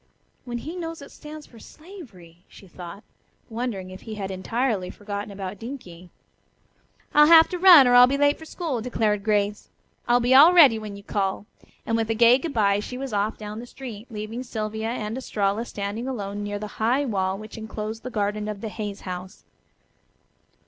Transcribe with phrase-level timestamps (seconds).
[0.45, 3.03] "When he knows it stands for slavery," she thought,
[3.51, 6.09] wondering if he had entirely forgotten about Dinkie.
[7.13, 9.69] "I'll have to run, or I'll be late for school," declared Grace.
[10.07, 11.45] "I'll be all ready when you call,"
[11.85, 15.19] and with a gay good bye she was off down the street, leaving Sylvia and
[15.19, 19.43] Estralla standing alone near the high wall which enclosed the garden of the Hayes house.